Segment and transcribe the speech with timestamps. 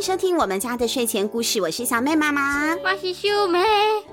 [0.00, 3.58] 收听我们家的睡前故事，我是小妹妈妈，我是秀妹。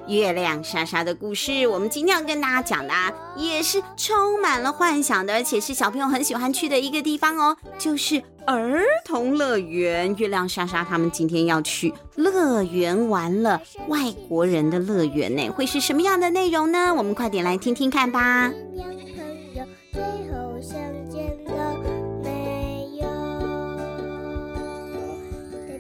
[0.07, 2.93] 月亮莎莎的故事，我们今天要跟大家讲的
[3.35, 10.13] 也是充满了幻想的，而且是小朋友很喜欢去的一个地方哦，就是儿童乐园。
[10.15, 16.93] 月亮莎莎他们今天要去乐园玩了，外国人的乐园呢，会是什么样的内容呢？
[16.95, 18.51] 我们快点来听听看吧。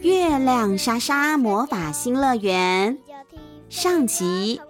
[0.05, 2.99] 月亮莎莎魔法新乐园
[3.69, 4.61] 上集，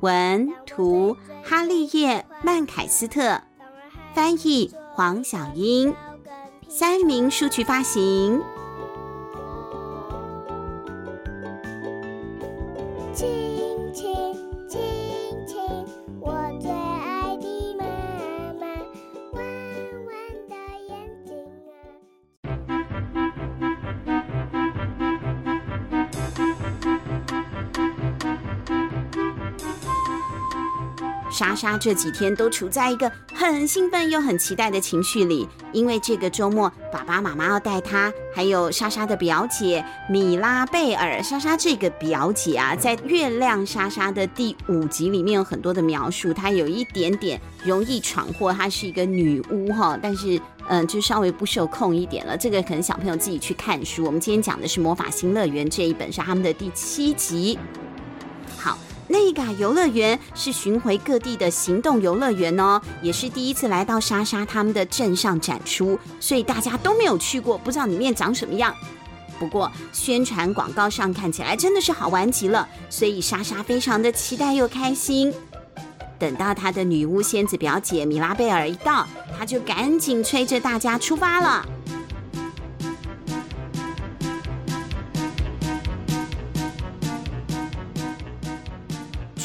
[0.00, 3.42] 文图哈利叶曼凯斯特，
[4.14, 5.94] 翻译黄小英，
[6.66, 8.40] 三明书局发行。
[31.38, 41.22] 莎莎这几天都处在一个很兴奋又很期待的情绪里，因为这个周末爸爸妈妈要带她，还有莎莎的表姐米拉贝尔。
[41.22, 52.36] 莎莎这个表姐啊，在《月亮莎莎》的第五集里面有很多的描述，她有一点点容易闯祸，她是一个女巫哈，但是嗯，就稍微不受控一点了。
[52.36, 54.04] 这个可能小朋友自己去看书。
[54.04, 57.56] 我们今天讲的是《魔法新乐园》这一本，是他们的第七集。
[59.08, 68.74] 内嘎游乐园是巡回各地的行动游乐园哦，也是第一次来到莎莎他们的镇上展出，所以大家都没有去过，不知道里面长什么样。
[69.38, 75.32] 不过宣传广告上看起来真的是好玩极了，所以莎莎非常的期待又开心。
[76.18, 79.06] 等到她的女巫仙子表姐米拉贝尔一到，
[79.38, 81.64] 她就赶紧催着大家出发了。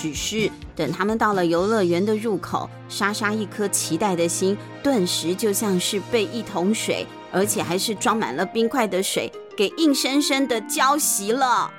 [0.03, 11.71] 只是等他们到了游乐园的入口，莎莎一颗期待的心顿时就像是被一桶水，而且还是装满了冰块的水，给硬生生的浇熄了。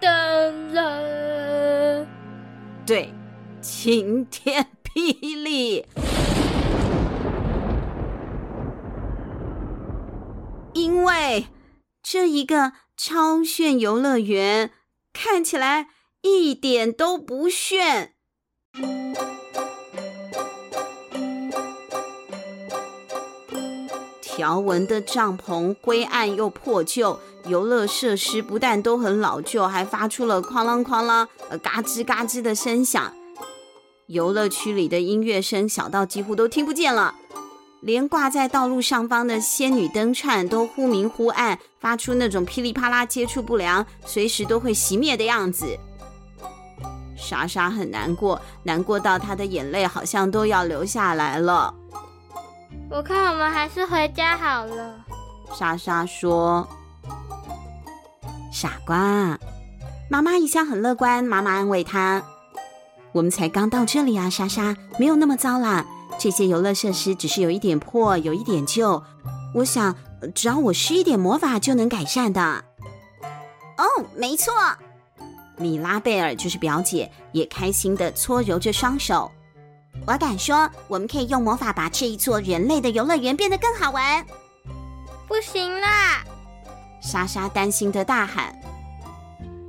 [0.00, 0.08] 噔
[0.72, 2.06] 了，
[2.86, 3.12] 对，
[3.60, 4.64] 晴天
[4.94, 5.84] 霹雳，
[10.74, 11.48] 因为
[12.04, 14.70] 这一个超炫游乐园
[15.12, 15.88] 看起来。
[16.26, 18.14] 一点都不炫，
[24.20, 33.14] 条纹的帐篷灰暗又破旧，游乐设施不但都很老旧，还发出了哐啷哐啷、呃嘎吱嘎吱的声响。
[34.06, 37.14] 游乐区里的音乐声小到几乎都听不见了，
[37.80, 45.78] 连挂在道路上方的仙女灯串都忽明忽暗，发出那种噼里啪啦、接触不良、随时都会熄灭的样子。
[47.26, 51.74] 莎莎很难过，难过到她的眼泪好像都要流下来了。
[52.88, 54.94] 我看我们还是回家好了。
[55.52, 56.68] 莎莎说
[58.52, 59.36] ：“傻瓜，
[60.08, 62.22] 妈妈一向很乐观。”妈妈安慰她
[63.10, 65.84] ：“我们才刚到这里啊，莎莎，没有那么糟啦。
[66.18, 69.02] 这些游乐设施只是有一点破，有一点旧。
[69.52, 69.96] 我想，
[70.32, 72.62] 只要我施一点魔法就能改善的。”
[73.78, 74.52] 哦，没错。
[75.56, 79.30] 米拉贝尔就是表姐，也开心地搓揉着双手。
[80.06, 84.24] 我敢说，我们可以用魔法把这一座人类的游乐园变得更好玩。
[85.26, 86.22] 不行啦！
[87.00, 88.54] 莎莎担心的大喊：“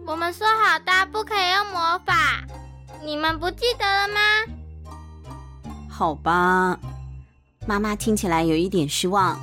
[0.06, 2.44] 我们说好的不可以用魔法，
[3.04, 4.20] 你们不记得了吗？”
[5.90, 6.78] 好吧，
[7.66, 9.40] 妈妈听起来有一点失望。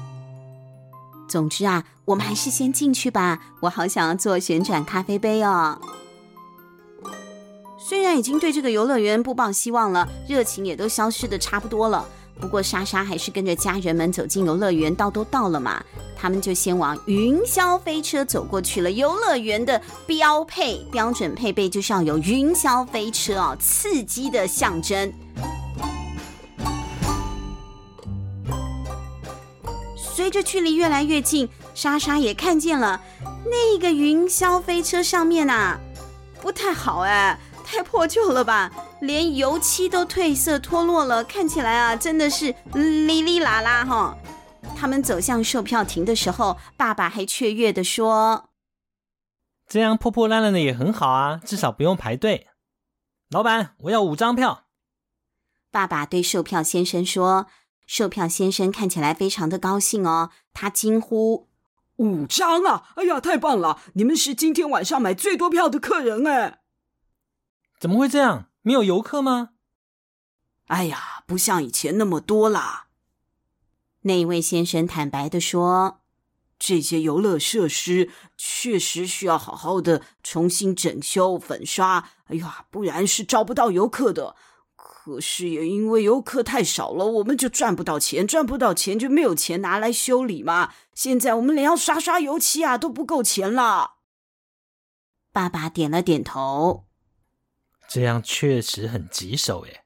[1.28, 3.40] 总之啊，我们还是先进去吧。
[3.60, 5.80] 我好想要做旋转咖啡杯哦。
[7.86, 12.02] 虽然已经对这个游乐园不抱希望了，热情也都消失得差不多了，
[12.40, 14.94] 不过莎莎还是跟着家人们走进游乐园。
[14.94, 15.84] 到都到了嘛，
[16.16, 18.90] 他们就先往云霄飞车走过去了。
[18.90, 25.12] 游乐园的标配标准配备就是要有云霄飞车哦，刺激的象征。
[29.94, 32.98] 随着距离越来越近，莎莎也看见了
[33.44, 35.78] 那个云霄飞车上面啊，
[36.40, 37.38] 不太好哎。
[37.74, 44.16] 太破旧了吧，连油漆都褪色脱落了，看起来啊，真的是哩哩啦啦哈。
[44.76, 48.50] 他们走向售票亭的时候，爸爸还雀跃地说
[49.66, 52.46] ：“这样破破烂烂的也很好啊，至少不用排队。”
[53.30, 54.66] 老板，我要五张票。
[55.72, 57.48] 爸爸对售票先生说
[57.88, 61.48] ：“售票先生看起来非常的高兴哦。”他惊呼
[61.98, 62.90] ：“五张啊！
[62.94, 63.80] 哎呀，太棒了！
[63.94, 66.60] 你们是今天晚上买最多票的客人哎。
[67.84, 68.46] 怎么会这样？
[68.62, 69.50] 没有游客吗？
[70.68, 72.86] 哎呀，不像以前那么多啦。
[74.04, 76.00] 那一位先生坦白的说
[76.58, 82.08] ：“这些游乐设施确实需要好好的重新整修、粉刷。
[82.28, 84.34] 哎呀，不然是招不到游客的。
[84.74, 90.72] 可是也因为游客太少了，我们就赚不到钱，赚不到钱就没有钱拿来修理嘛。
[90.94, 93.96] 现在我们连要刷刷油漆啊都不够钱了。”
[95.30, 96.86] 爸爸点了点头。
[97.88, 99.84] 这样确实很棘手耶。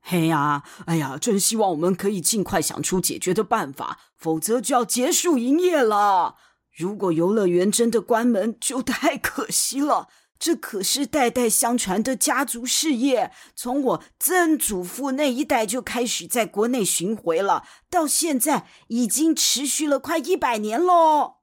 [0.00, 6.36] 嘿呀，哎呀，真希望我们可以尽快想出解决的办法，否则就要结束营业了。
[6.76, 10.08] 如果游乐园真的关门，就太可惜了。
[10.38, 21.36] 这可是代代相传的家族事业，从我曾祖父那一代就开始在国内巡回了，到现在已经持续了快一百年喽。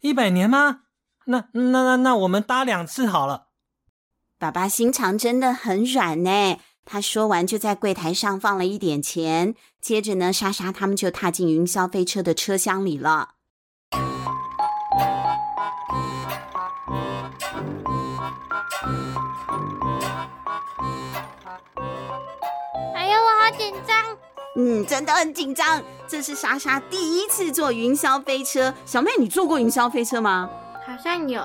[0.00, 0.82] 一百年吗？
[1.26, 3.49] 那那那那我们搭两次好了。
[4.40, 6.58] 爸爸心肠真的很软呢。
[6.86, 9.54] 他说完，就在柜台上放了一点钱。
[9.82, 13.34] 接着呢，莎莎他们就踏进云霄飞车的车厢里了。
[22.94, 24.16] 哎呀，我好紧张！
[24.56, 25.82] 嗯，真的很紧张。
[26.08, 28.72] 这是莎莎第一次坐云霄飞车。
[28.86, 30.48] 小妹，你坐过云霄飞车吗？
[30.86, 31.42] 好像有。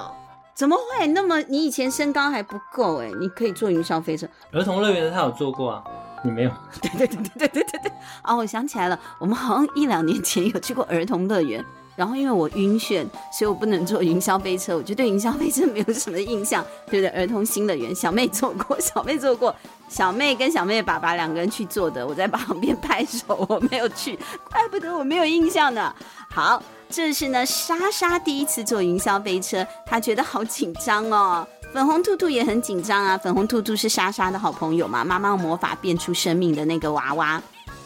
[0.55, 1.05] 怎么会？
[1.07, 4.25] 那么你以前身高还不够哎，你可以坐云霄飞车。
[4.53, 5.83] 儿童乐园的他有坐过啊，
[6.23, 6.51] 你没有？
[6.81, 7.91] 对对对对对对对对。
[8.23, 11.63] 哦，我想起来了，我们好像一两年前有去过儿童乐园，
[11.97, 13.05] 然后因为我晕眩，
[13.37, 16.65] 所以我不能坐云霄飞车，我就对云霄飞车没有什么印象。
[16.89, 19.53] 对对，儿童新乐园，小妹坐过，小妹坐过，
[19.89, 24.17] 小妹跟小妹的爸爸两个人去坐的，我在旁边拍手，我没有去，
[24.49, 25.93] 怪不得我没有印象呢。
[26.29, 26.63] 好。
[26.89, 31.45] 这是呢，莎莎第一次坐云霄飞车，她觉得好紧张哦。
[31.73, 33.17] 粉红兔兔也很紧张啊。
[33.17, 37.41] 粉红兔兔是莎莎的好朋友嘛，妈妈用魔法变出生命的那个娃娃。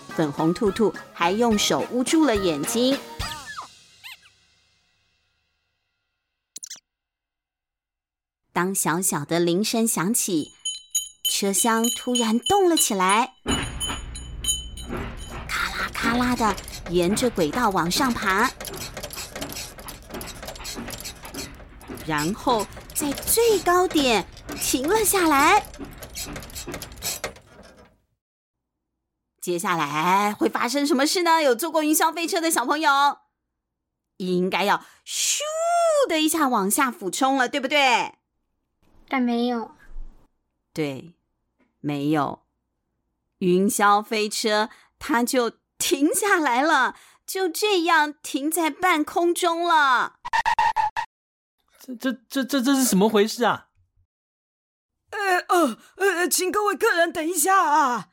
[0.09, 2.97] 粉红兔兔还用手捂住了眼睛。
[8.53, 10.51] 当小小的铃声响起，
[11.31, 13.33] 车厢突然动了起来，
[16.09, 16.55] 啦咔啦的
[16.89, 18.49] 沿着轨道往上爬。
[22.07, 22.65] 然后
[22.95, 24.25] 在最高点
[24.59, 25.63] 停了下来。
[29.39, 31.41] 接下来会发生什么事呢？
[31.41, 32.91] 有坐过云霄飞车的小朋友，
[34.17, 35.39] 应该要咻
[36.07, 38.15] 的一下往下俯冲了，对不对？
[39.07, 39.71] 但没有。
[40.73, 41.13] 对，
[41.79, 42.43] 没有。
[43.39, 44.69] 云霄飞车
[44.99, 46.95] 它就停下来了，
[47.25, 50.19] 就这样停在半空中了。
[51.81, 53.69] 这这这这这是什么回事啊？
[55.09, 58.09] 呃呃呃，请各位客人等一下啊！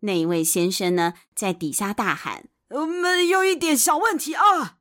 [0.00, 4.78] 那一位先生呢，在底下大喊：“我们有一点小问题啊！”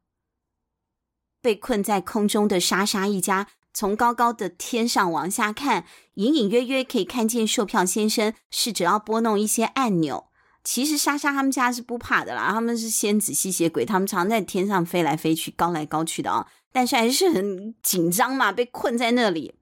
[1.42, 5.86] 被困在空中的莎莎一家从高高的天上往下看，
[6.16, 10.29] 隐隐约约可以看见售票先生试着要拨弄一些按钮。
[10.64, 16.48] 其实莎莎他们家是不怕的啦，他们是仙子吸血鬼，他们常在天上飞来飞去、高来高去的啊。
[16.72, 19.56] 但是还是很紧张嘛，被困在那里。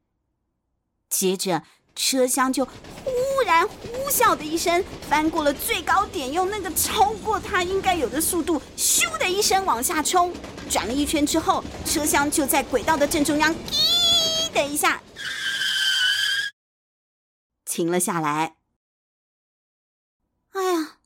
[1.10, 1.64] 接着
[1.96, 2.72] 车厢就忽
[3.46, 10.34] 然呼啸的一声翻过了最高点，用那个超过它应该有的速度，咻的一声往下冲。
[10.70, 15.02] 转了一圈之后，车厢就在轨道的正中央，滴的一下
[17.64, 18.58] 停了下来。
[20.52, 20.98] 哎呀，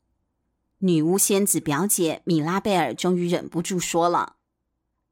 [0.84, 4.36] 女巫仙子表姐米拉贝尔终于忍不住说了。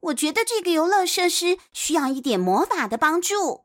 [0.00, 3.64] 我觉得这个游乐设施需要一点魔法的帮助。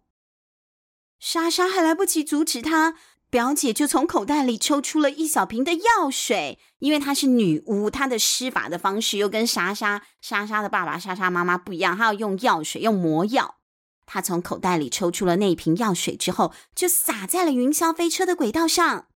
[1.20, 2.96] 莎莎还来不及阻止她，
[3.30, 6.60] 表姐就从口袋里抽出了一小瓶的药水。
[6.80, 13.56] 因为她是女巫，她的施法的方式又跟莎莎、莎莎的爸爸、莎莎妈妈不一样，她要用药水，用魔药。
[14.06, 19.08] 她从口袋里抽出了那瓶药水之后，就洒在了云霄飞车的轨道上。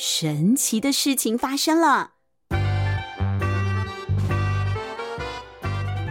[0.00, 2.10] 神奇的事情发生了，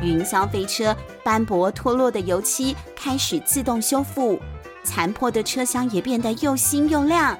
[0.03, 4.41] 云霄飞车斑驳脱落的油漆开始自动修复，
[4.84, 7.39] 残破的车厢也变得又新又亮，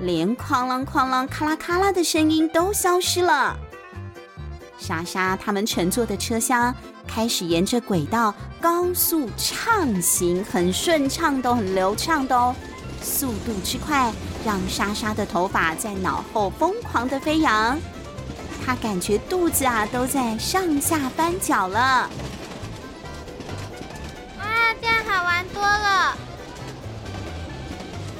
[0.00, 3.54] 连哐啷哐啷、咔啦咔啦的声音都消失了。
[4.78, 6.74] 莎莎他们乘坐的车厢
[7.06, 12.56] 开始沿着轨道高速畅行，很顺畅，都很流畅的哦，
[13.02, 14.10] 速度之快。
[14.44, 17.78] 让莎莎的头发在脑后疯狂的飞扬。
[18.64, 22.08] 她感觉肚子啊都在上下翻搅了。
[24.38, 24.44] 哇，
[24.80, 26.16] 这样好玩多了！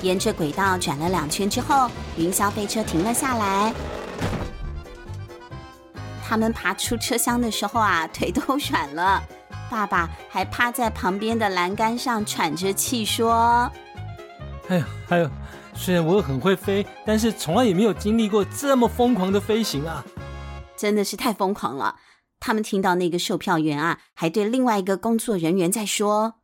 [0.03, 3.73] 沿着轨道转了两圈之后，云霄飞车停了下来。
[6.27, 9.23] 他们爬出车厢的时候啊，腿都软了。
[9.71, 13.71] 爸爸还趴在旁边的栏杆上喘着气说
[14.69, 15.31] ：“哎呦，哎呦，
[15.77, 20.05] 虽然我很会飞，但是从来也没有经历过这么疯狂的飞行啊！
[20.77, 21.99] 真的是太疯狂了。”
[22.41, 26.41] 他们听到那个售票员啊，还对另外一个工作人员在说：“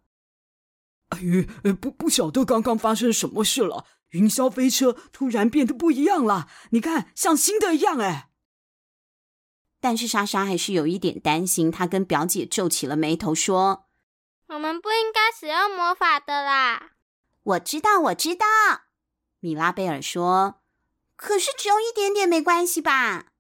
[1.11, 8.31] 哎呦，不不晓得刚刚发生什么事了，云霄飞车突然变得不一样了，你看像新的一样哎。”
[9.81, 13.87] 但是莎莎还是有一点担心，她跟表姐皱起了眉头说
[14.49, 16.93] ：“我们不应该使用魔法的啦。
[17.43, 18.47] ”“我知道，我知道。”
[19.41, 20.61] 米拉贝尔说
[21.17, 23.33] ，“可是只有一点点没关系吧？”“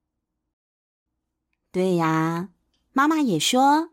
[1.71, 2.49] 对呀。”
[2.93, 3.91] 妈妈也说，“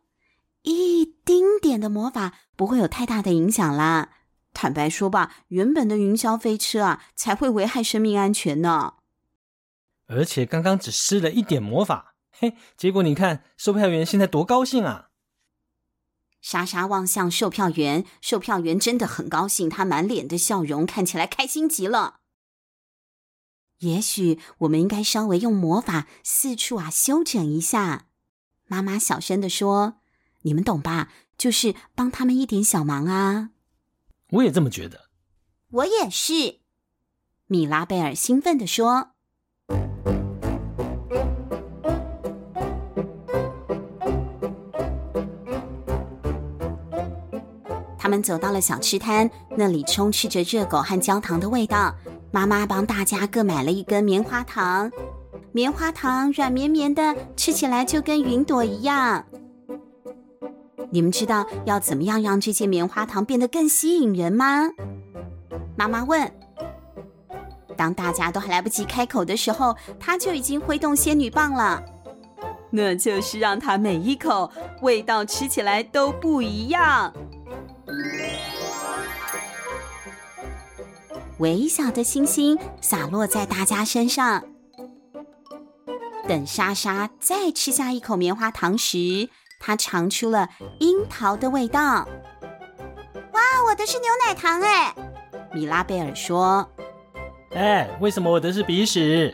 [0.64, 4.10] 一丁点的魔法不会有太大的影响啦。”
[4.54, 8.96] 坦白说吧，原本的云霄飞车啊，才会危害生命安全呢。
[10.08, 12.16] 而且刚刚只施了一点魔法。
[12.32, 15.07] 嘿，结果你看，售票员现在多高兴啊！
[16.42, 22.20] 莎莎望向售票员，售票员真的很高兴，他满脸的笑容，看起来开心极了。
[23.80, 28.08] 也许我们应该稍微用魔法四处啊修整一下。
[28.66, 30.00] 妈妈小声的说
[30.44, 31.12] ：“你们懂吧？
[31.38, 33.52] 就是帮他们一点小忙啊。”
[34.32, 35.10] 我也这么觉得。
[35.70, 36.62] 我也是。
[37.46, 39.17] 米拉贝尔兴奋的说。
[48.08, 51.94] 他们走到了小吃摊，那里充斥着热狗和焦糖的味道。
[52.32, 54.90] 妈妈帮大家各买了一根棉花糖，
[55.52, 59.26] 棉花糖软绵绵的，吃起来就跟云朵一样。
[60.90, 64.70] 你们知道要怎么样让这些棉花糖变得更吸引人吗？
[65.76, 66.32] 妈妈问。
[67.76, 71.84] 当大家都还来不及开口的时候，她就已经挥动仙女棒了。
[72.70, 74.50] 那就是让它每一口
[74.82, 77.14] 味道吃起来都不一样。
[81.40, 84.44] 微小的星星洒落在大家身上。
[86.28, 89.30] 等莎莎再吃下一口棉花糖时，
[89.60, 92.08] 她尝出了樱桃的味道。
[93.32, 94.94] 哇，我的是牛奶糖哎！
[95.54, 96.70] 米拉贝尔说。
[97.52, 99.34] 哎，为什么我的是鼻屎？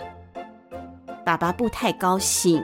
[1.26, 2.62] 爸爸不太高兴。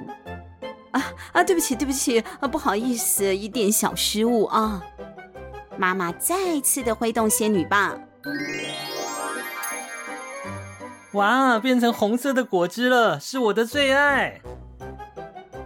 [0.91, 4.83] 啊啊，对不起，对不起，啊，不好意思，一点小失误啊。
[5.77, 7.99] 妈妈再次的挥动仙女棒。
[11.13, 14.39] 哇，变成红色的果汁了，是我的最爱。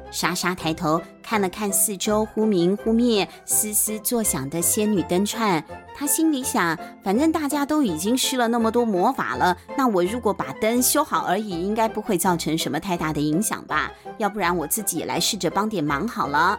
[0.10, 5.62] 莎莎抬头看了看四周，忽明忽灭、嘶嘶作响的仙女灯串，
[5.96, 13.92] 她心里想：反正大家都已经施了那么多魔法了，那我如果把灯修好而已，应该不会造成什么太大的影响吧？
[14.20, 16.58] 要不然我自己也来试着帮点忙好了。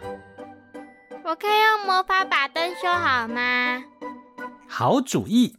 [1.23, 3.83] 我可以用魔法把灯修好吗？
[4.67, 5.55] 好主意。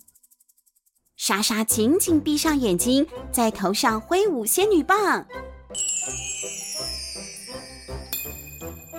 [1.16, 5.26] 莎莎紧紧闭上眼睛，在头上挥舞仙女棒，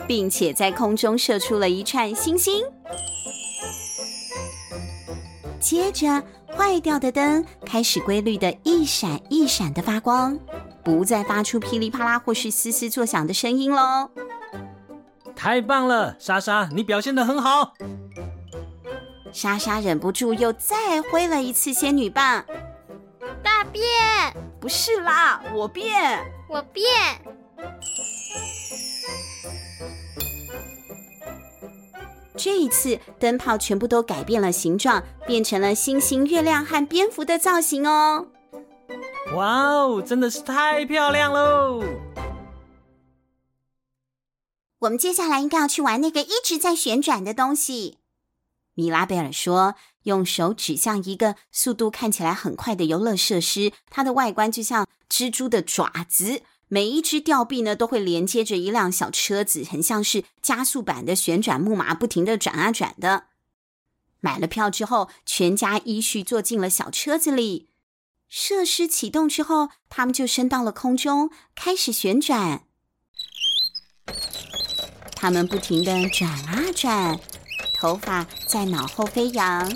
[0.07, 2.65] 并且在空中射出了一串星星。
[5.59, 6.23] 接着，
[6.57, 10.39] 坏掉的灯开始规律的一闪一闪的发光，
[10.83, 14.09] 不再发出噼里啪啦或是嘶嘶作响的声音喽。
[15.35, 17.75] 太棒了，莎莎，你表现的很好。
[19.39, 22.43] 莎莎忍不住又再挥了一次仙女棒，
[23.43, 23.83] 大变！
[24.59, 26.83] 不是啦，我变，我变。
[32.35, 38.25] 这一次灯泡全部都改变了形状，变成了星星、月亮和蝙蝠的造型哦！
[39.35, 41.83] 哇哦，真的是太漂亮喽！
[44.79, 47.99] 我们接下来应该要去玩那个一直在旋转的东西。
[48.77, 49.73] 米拉贝尔说
[50.05, 56.43] ：“用手指向一个速度看起来很快的游乐设施，它的外观就像蜘蛛的爪子。
[56.67, 63.23] 每一只吊臂呢，都会连接着一辆小车子，很像是加速版的旋转木马，不停地转啊转的。
[64.19, 67.69] 买了票之后，全家依序坐进了小车子里。
[68.29, 72.65] 设施启动之后，他们就升到了空中，开始旋转。
[75.15, 77.19] 他们不停地转啊转。”
[77.79, 79.71] 头发在脑后飞扬，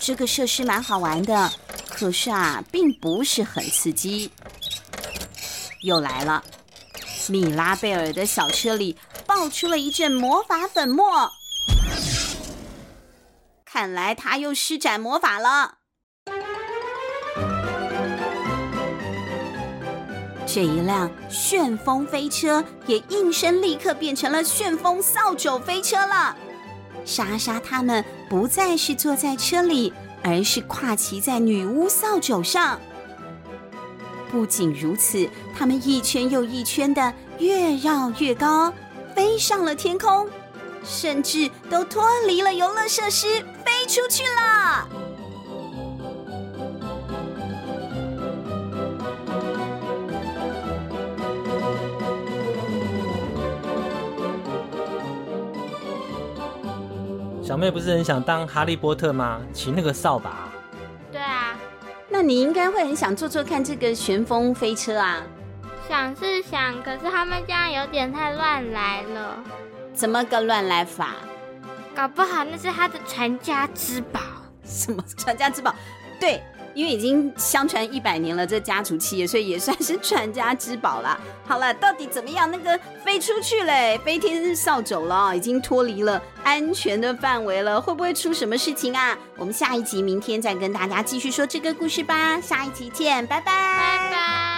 [0.00, 1.52] 这个设施蛮好玩的，
[1.88, 4.32] 可是啊，并不是很刺激。
[5.82, 6.42] 又来了，
[7.28, 11.30] 米拉贝尔的小车里爆出了一阵魔法粉末，
[13.64, 15.76] 看来他又施展魔法了。
[20.44, 26.34] 这一辆旋风飞车也应声立刻变成了旋风扫帚飞车了。
[27.04, 32.78] 莎莎他们不再是坐在车里，而是跨骑在女巫扫帚上。
[34.30, 38.72] 不仅如此，他们一圈又一圈的越绕越高，
[39.14, 40.28] 飞上了天空，
[40.84, 44.88] 甚至都脱离了游乐设施，飞出去了。
[57.48, 59.40] 小妹不是很想当哈利波特吗？
[59.54, 60.50] 骑那个扫把。
[61.10, 61.56] 对啊，
[62.10, 65.22] 那你应该会很想坐坐看这个旋风飞车啊。
[65.88, 69.42] 想是想，可是他们这样有点太乱来了。
[69.94, 71.14] 怎么个乱来法？
[71.96, 74.20] 搞不好那是他的传家之宝。
[74.62, 75.74] 什么传家之宝？
[76.20, 76.42] 对。
[76.74, 81.18] 因为已经相传一百年了，这家族企业，所以也算是传家之宝啦。
[81.46, 82.50] 好了，到底怎么样？
[82.50, 89.18] 那个飞出去嘞，飞天扫帚了，已经脱离了安全的范围了，会不会出什么事情啊？
[89.36, 92.40] 我们下一集明天再跟大家继续说这个故事吧。
[92.40, 94.57] 下一集见，拜拜，拜拜。